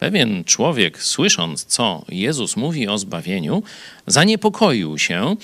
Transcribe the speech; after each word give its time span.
Pewien 0.00 0.44
człowiek, 0.44 1.02
słysząc, 1.02 1.64
co 1.64 2.04
Jezus 2.08 2.56
mówi 2.56 2.88
o 2.88 2.98
zbawieniu, 2.98 3.62
zaniepokoił 4.06 4.98
się 4.98 5.36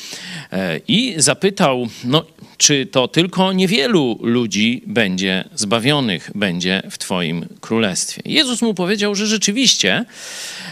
e, 0.53 0.81
i 0.89 1.15
zapytał: 1.17 1.87
No, 2.05 2.25
czy 2.57 2.87
to 2.87 3.09
tylko 3.09 3.53
niewielu 3.53 4.19
ludzi 4.23 4.83
będzie 4.87 5.45
zbawionych, 5.55 6.31
będzie 6.35 6.83
w 6.91 6.99
Twoim 6.99 7.47
królestwie? 7.61 8.23
Jezus 8.25 8.63
mu 8.63 8.75
powiedział, 8.75 9.15
że 9.15 9.27
rzeczywiście 9.27 10.05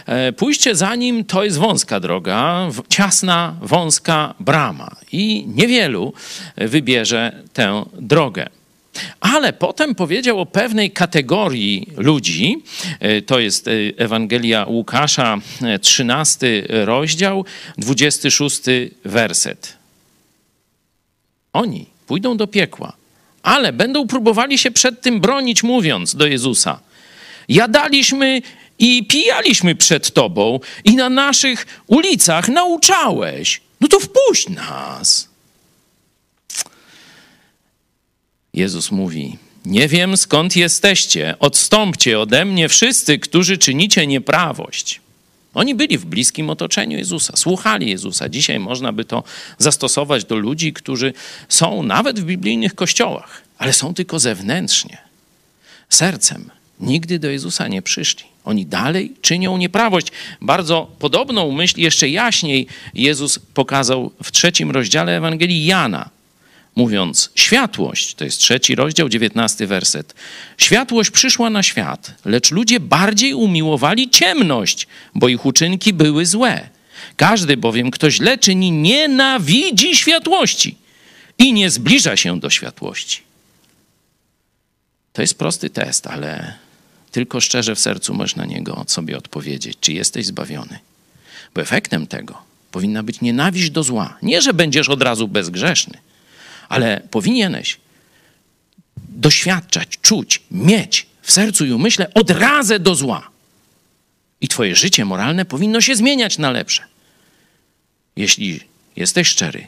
e, 0.05 0.33
pójście 0.33 0.75
za 0.75 0.95
nim 0.95 1.25
to 1.25 1.43
jest 1.43 1.57
wąska 1.57 1.99
droga, 1.99 2.69
ciasna, 2.89 3.55
wąska 3.61 4.33
brama 4.39 4.95
i 5.11 5.45
niewielu 5.47 6.13
wybierze 6.57 7.43
tę 7.53 7.85
drogę. 7.99 8.49
Ale 9.19 9.53
potem 9.53 9.95
powiedział 9.95 10.39
o 10.39 10.45
pewnej 10.45 10.91
kategorii 10.91 11.87
ludzi, 11.97 12.63
e, 12.99 13.21
to 13.21 13.39
jest 13.39 13.67
e, 13.67 13.71
Ewangelia 13.97 14.65
Łukasza, 14.69 15.37
13 15.81 16.47
e, 16.69 16.85
rozdział, 16.85 17.45
26 17.77 18.61
werset. 19.05 19.73
Oni 21.53 21.85
pójdą 22.07 22.37
do 22.37 22.47
piekła, 22.47 22.93
ale 23.43 23.73
będą 23.73 24.07
próbowali 24.07 24.57
się 24.57 24.71
przed 24.71 25.01
tym 25.01 25.21
bronić, 25.21 25.63
mówiąc 25.63 26.15
do 26.15 26.27
Jezusa: 26.27 26.79
Jadaliśmy 27.49 28.41
i 28.79 29.05
pijaliśmy 29.05 29.75
przed 29.75 30.11
Tobą, 30.11 30.59
i 30.83 30.95
na 30.95 31.09
naszych 31.09 31.65
ulicach 31.87 32.49
nauczałeś. 32.49 33.61
No 33.81 33.87
to 33.87 33.99
wpuść 33.99 34.49
nas. 34.49 35.34
Jezus 38.55 38.91
mówi: 38.91 39.37
Nie 39.65 39.87
wiem 39.87 40.17
skąd 40.17 40.55
jesteście, 40.55 41.35
odstąpcie 41.39 42.19
ode 42.19 42.45
mnie 42.45 42.69
wszyscy, 42.69 43.19
którzy 43.19 43.57
czynicie 43.57 44.07
nieprawość. 44.07 45.01
Oni 45.53 45.75
byli 45.75 45.97
w 45.97 46.05
bliskim 46.05 46.49
otoczeniu 46.49 46.97
Jezusa, 46.97 47.33
słuchali 47.35 47.89
Jezusa. 47.89 48.29
Dzisiaj 48.29 48.59
można 48.59 48.93
by 48.93 49.05
to 49.05 49.23
zastosować 49.57 50.25
do 50.25 50.35
ludzi, 50.35 50.73
którzy 50.73 51.13
są 51.49 51.83
nawet 51.83 52.19
w 52.19 52.25
biblijnych 52.25 52.75
kościołach, 52.75 53.41
ale 53.57 53.73
są 53.73 53.93
tylko 53.93 54.19
zewnętrznie. 54.19 54.97
Sercem 55.89 56.49
nigdy 56.79 57.19
do 57.19 57.29
Jezusa 57.29 57.67
nie 57.67 57.81
przyszli. 57.81 58.25
Oni 58.45 58.65
dalej 58.65 59.13
czynią 59.21 59.57
nieprawość. 59.57 60.07
Bardzo 60.41 60.91
podobną 60.99 61.51
myśl, 61.51 61.79
jeszcze 61.79 62.09
jaśniej, 62.09 62.67
Jezus 62.93 63.39
pokazał 63.39 64.11
w 64.23 64.31
trzecim 64.31 64.71
rozdziale 64.71 65.17
Ewangelii 65.17 65.65
Jana 65.65 66.14
mówiąc: 66.75 67.31
Światłość, 67.35 68.15
to 68.15 68.25
jest 68.25 68.39
trzeci 68.39 68.75
rozdział, 68.75 69.09
dziewiętnasty 69.09 69.67
werset. 69.67 70.13
Światłość 70.57 71.11
przyszła 71.11 71.49
na 71.49 71.63
świat, 71.63 72.13
lecz 72.25 72.51
ludzie 72.51 72.79
bardziej 72.79 73.33
umiłowali 73.33 74.09
ciemność, 74.09 74.87
bo 75.15 75.27
ich 75.27 75.45
uczynki 75.45 75.93
były 75.93 76.25
złe. 76.25 76.69
Każdy 77.17 77.57
bowiem, 77.57 77.91
kto 77.91 78.11
źle 78.11 78.37
czyni, 78.37 78.71
nienawidzi 78.71 79.95
światłości 79.95 80.77
i 81.37 81.53
nie 81.53 81.69
zbliża 81.69 82.17
się 82.17 82.39
do 82.39 82.49
światłości. 82.49 83.21
To 85.13 85.21
jest 85.21 85.37
prosty 85.37 85.69
test, 85.69 86.07
ale 86.07 86.53
tylko 87.11 87.41
szczerze 87.41 87.75
w 87.75 87.79
sercu 87.79 88.13
możesz 88.13 88.35
na 88.35 88.45
niego 88.45 88.85
sobie 88.87 89.17
odpowiedzieć, 89.17 89.77
czy 89.81 89.93
jesteś 89.93 90.25
zbawiony. 90.25 90.79
Bo 91.53 91.61
efektem 91.61 92.07
tego 92.07 92.41
powinna 92.71 93.03
być 93.03 93.21
nienawiść 93.21 93.69
do 93.69 93.83
zła. 93.83 94.17
Nie, 94.21 94.41
że 94.41 94.53
będziesz 94.53 94.89
od 94.89 95.01
razu 95.01 95.27
bezgrzeszny, 95.27 95.97
ale 96.69 97.07
powinieneś 97.11 97.77
doświadczać, 98.97 99.99
czuć, 100.01 100.41
mieć 100.51 101.07
w 101.21 101.31
sercu 101.31 101.65
i 101.65 101.71
umyśle 101.71 102.13
odrazę 102.13 102.79
do 102.79 102.95
zła. 102.95 103.29
I 104.41 104.47
twoje 104.47 104.75
życie 104.75 105.05
moralne 105.05 105.45
powinno 105.45 105.81
się 105.81 105.95
zmieniać 105.95 106.37
na 106.37 106.51
lepsze. 106.51 106.83
Jeśli 108.15 108.59
jesteś 108.95 109.27
szczery 109.27 109.67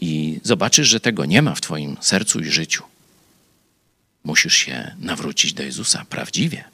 i 0.00 0.40
zobaczysz, 0.42 0.88
że 0.88 1.00
tego 1.00 1.24
nie 1.24 1.42
ma 1.42 1.54
w 1.54 1.60
twoim 1.60 1.96
sercu 2.00 2.40
i 2.40 2.50
życiu, 2.50 2.84
musisz 4.24 4.54
się 4.54 4.94
nawrócić 4.98 5.52
do 5.52 5.62
Jezusa 5.62 6.04
prawdziwie. 6.10 6.64